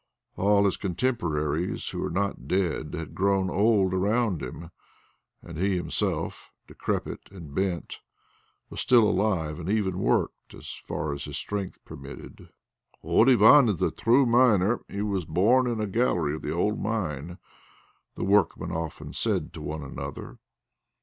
All 0.35 0.65
his 0.65 0.77
contemporaries 0.77 1.89
who 1.89 1.99
were 1.99 2.09
not 2.09 2.47
dead 2.47 2.95
had 2.95 3.13
grown 3.13 3.51
old 3.51 3.93
around 3.93 4.41
him, 4.41 4.71
and 5.43 5.59
he 5.59 5.75
himself, 5.75 6.51
decrepit 6.65 7.19
and 7.29 7.53
bent, 7.53 7.99
was 8.71 8.79
still 8.81 9.07
alive 9.07 9.59
and 9.59 9.69
even 9.69 9.99
worked, 9.99 10.55
as 10.55 10.69
far 10.87 11.13
as 11.13 11.25
his 11.25 11.37
strength 11.37 11.85
permitted. 11.85 12.49
"Old 13.03 13.29
Ivan 13.29 13.69
is 13.69 13.79
a 13.79 13.91
true 13.91 14.25
miner; 14.25 14.79
he 14.87 15.03
was 15.03 15.25
born 15.25 15.67
in 15.67 15.79
a 15.79 15.85
gallery 15.85 16.33
of 16.33 16.41
the 16.41 16.51
old 16.51 16.79
mine," 16.79 17.37
the 18.15 18.25
workmen 18.25 18.71
often 18.71 19.13
said 19.13 19.53
to 19.53 19.61
one 19.61 19.83
another. 19.83 20.39